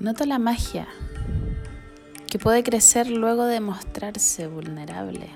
[0.00, 0.88] Noto la magia
[2.26, 5.28] que puede crecer luego de mostrarse vulnerable.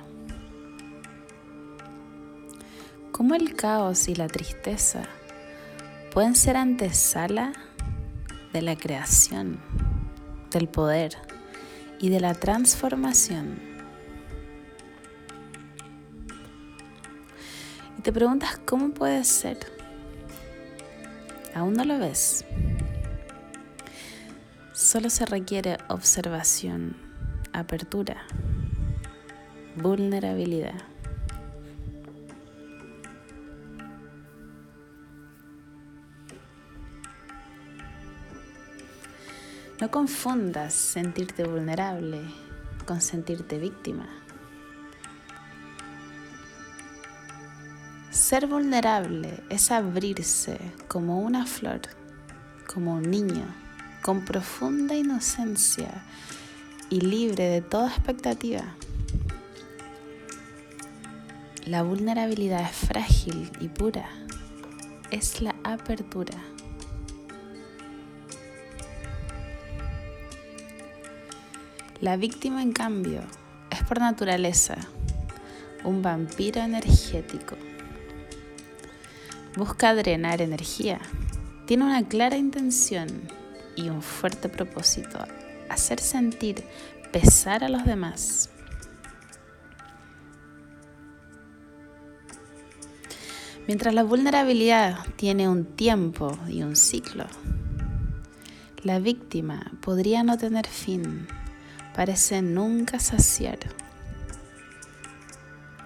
[3.12, 5.02] Cómo el caos y la tristeza
[6.14, 7.52] pueden ser antesala
[8.54, 9.60] de la creación,
[10.50, 11.14] del poder
[12.00, 13.58] y de la transformación.
[17.98, 19.58] Y te preguntas cómo puede ser.
[21.54, 22.46] ¿Aún no lo ves?
[24.74, 26.96] Solo se requiere observación,
[27.52, 28.24] apertura,
[29.76, 30.74] vulnerabilidad.
[39.80, 42.22] No confundas sentirte vulnerable
[42.84, 44.08] con sentirte víctima.
[48.10, 51.82] Ser vulnerable es abrirse como una flor,
[52.66, 53.63] como un niño
[54.04, 56.04] con profunda inocencia
[56.90, 58.74] y libre de toda expectativa.
[61.64, 64.06] La vulnerabilidad es frágil y pura.
[65.10, 66.34] Es la apertura.
[72.02, 73.22] La víctima, en cambio,
[73.70, 74.76] es por naturaleza
[75.82, 77.56] un vampiro energético.
[79.56, 81.00] Busca drenar energía.
[81.64, 83.08] Tiene una clara intención
[83.76, 85.18] y un fuerte propósito,
[85.68, 86.64] hacer sentir
[87.12, 88.50] pesar a los demás.
[93.66, 97.24] Mientras la vulnerabilidad tiene un tiempo y un ciclo,
[98.82, 101.26] la víctima podría no tener fin,
[101.94, 103.58] parece nunca saciar.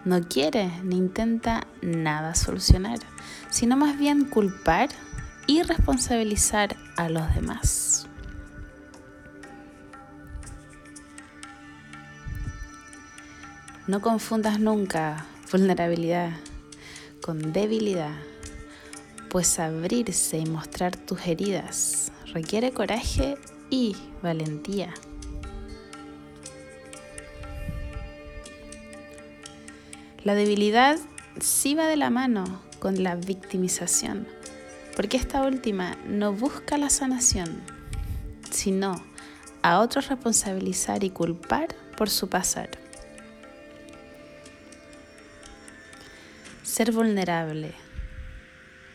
[0.04, 2.98] No quiere ni intenta nada solucionar,
[3.50, 4.88] sino más bien culpar
[5.46, 8.06] y responsabilizar a los demás.
[13.86, 16.32] No confundas nunca vulnerabilidad
[17.22, 18.16] con debilidad,
[19.30, 23.38] pues abrirse y mostrar tus heridas requiere coraje
[23.70, 24.92] y valentía.
[30.24, 30.98] La debilidad
[31.40, 34.26] sí va de la mano con la victimización
[34.98, 37.60] porque esta última no busca la sanación,
[38.50, 39.00] sino
[39.62, 42.68] a otros responsabilizar y culpar por su pasar.
[46.64, 47.74] Ser vulnerable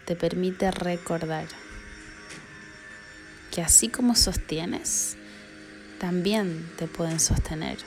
[0.04, 1.48] te permite recordar
[3.50, 5.16] que así como sostienes,
[6.02, 7.78] también te pueden sostener.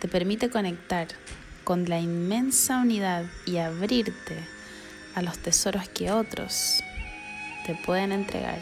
[0.00, 1.08] Te permite conectar
[1.64, 4.59] con la inmensa unidad y abrirte
[5.14, 6.82] a los tesoros que otros
[7.66, 8.60] te pueden entregar.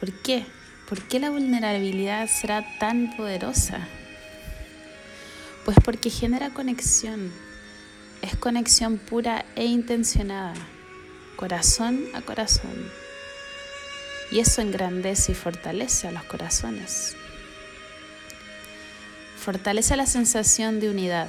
[0.00, 0.46] ¿Por qué?
[0.88, 3.86] ¿Por qué la vulnerabilidad será tan poderosa?
[5.64, 7.32] Pues porque genera conexión,
[8.22, 10.54] es conexión pura e intencionada,
[11.36, 12.90] corazón a corazón.
[14.30, 17.16] Y eso engrandece y fortalece a los corazones
[19.38, 21.28] fortalece la sensación de unidad.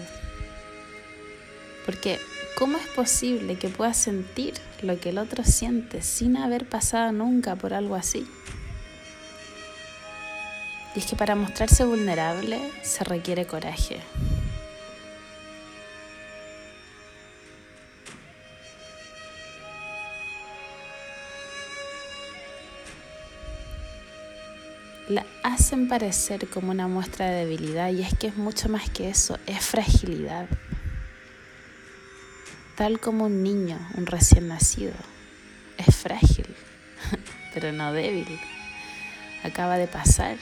[1.86, 2.20] Porque
[2.58, 7.56] ¿cómo es posible que puedas sentir lo que el otro siente sin haber pasado nunca
[7.56, 8.28] por algo así?
[10.96, 14.02] Y es que para mostrarse vulnerable se requiere coraje.
[25.10, 29.10] La hacen parecer como una muestra de debilidad y es que es mucho más que
[29.10, 30.48] eso, es fragilidad.
[32.78, 34.94] Tal como un niño, un recién nacido,
[35.78, 36.46] es frágil,
[37.54, 38.40] pero no débil.
[39.44, 40.38] Acaba de pasar,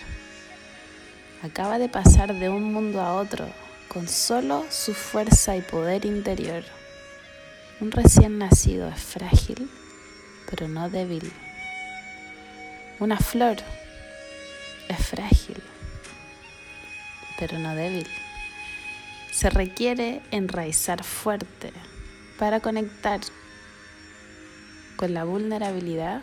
[1.42, 3.48] acaba de pasar de un mundo a otro
[3.88, 6.64] con solo su fuerza y poder interior.
[7.80, 9.70] Un recién nacido es frágil,
[10.50, 11.32] pero no débil.
[13.00, 13.58] Una flor
[15.10, 15.62] frágil,
[17.40, 18.08] pero no débil.
[19.32, 21.72] Se requiere enraizar fuerte
[22.38, 23.22] para conectar
[24.98, 26.22] con la vulnerabilidad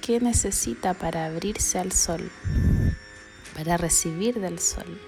[0.00, 2.30] que necesita para abrirse al sol,
[3.54, 5.00] para recibir del sol.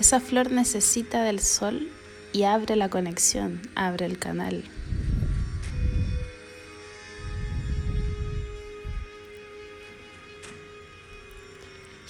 [0.00, 1.90] Esa flor necesita del sol
[2.32, 4.64] y abre la conexión, abre el canal.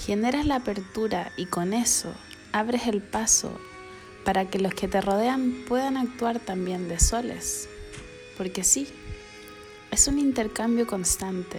[0.06, 2.14] Generas la apertura y con eso
[2.53, 3.50] abres el paso
[4.25, 7.69] para que los que te rodean puedan actuar también de soles.
[8.37, 8.87] Porque sí,
[9.91, 11.58] es un intercambio constante.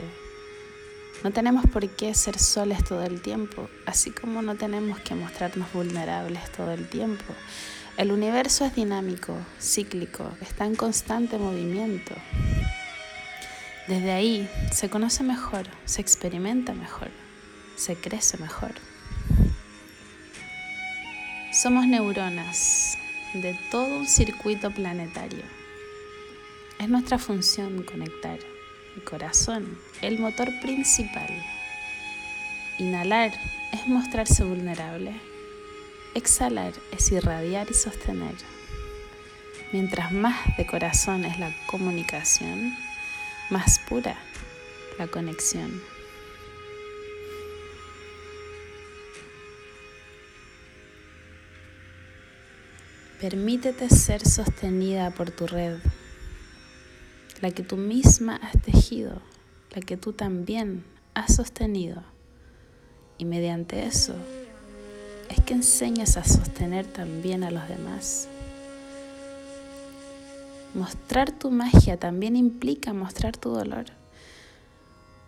[1.25, 5.73] No tenemos por qué ser soles todo el tiempo, así como no tenemos que mostrarnos
[5.73, 7.25] vulnerables todo el tiempo.
[7.97, 12.13] El universo es dinámico, cíclico, está en constante movimiento.
[13.89, 17.09] Desde ahí se conoce mejor, se experimenta mejor,
[17.77, 18.73] se crece mejor.
[21.53, 22.97] Somos neuronas
[23.33, 25.43] de todo un circuito planetario.
[26.79, 28.39] Es nuestra función conectar
[28.95, 31.29] el corazón, el motor principal.
[32.79, 33.31] Inhalar
[33.71, 35.13] es mostrarse vulnerable.
[36.15, 38.35] Exhalar es irradiar y sostener.
[39.71, 42.75] Mientras más de corazón es la comunicación,
[43.49, 44.17] más pura
[44.97, 45.96] la conexión.
[53.19, 55.77] Permítete ser sostenida por tu red,
[57.41, 59.23] la que tú misma has tejido,
[59.73, 60.83] la que tú también
[61.15, 62.03] has sostenido.
[63.17, 64.13] Y mediante eso,
[65.29, 68.27] es que enseñas a sostener también a los demás.
[70.75, 73.85] Mostrar tu magia también implica mostrar tu dolor.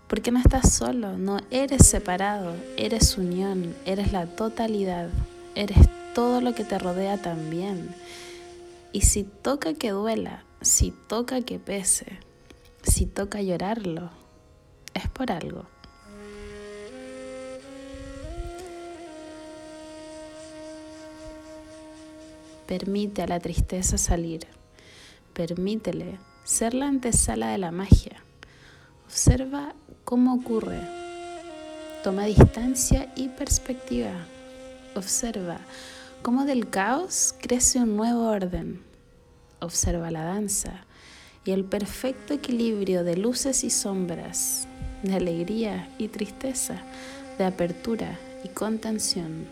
[0.08, 5.10] Porque no estás solo, no eres separado, eres unión, eres la totalidad,
[5.56, 5.90] eres
[6.20, 7.96] todo lo que te rodea también.
[8.92, 12.20] Y si toca que duela, si toca que pese,
[12.84, 14.10] si toca llorarlo,
[14.94, 15.64] es por algo.
[22.68, 24.46] Permite a la tristeza salir.
[25.32, 28.22] Permítele ser la antesala de la magia.
[29.06, 29.74] Observa
[30.04, 30.82] cómo ocurre.
[32.04, 34.12] Toma distancia y perspectiva.
[34.96, 35.62] Observa
[36.22, 38.82] cómo del caos crece un nuevo orden.
[39.60, 40.86] Observa la danza
[41.46, 44.68] y el perfecto equilibrio de luces y sombras,
[45.04, 46.82] de alegría y tristeza,
[47.38, 49.46] de apertura y contención.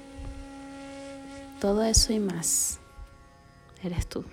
[1.60, 2.80] Todo eso y más
[3.84, 4.24] eres tú.